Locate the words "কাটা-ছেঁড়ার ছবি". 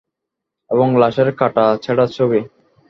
1.39-2.39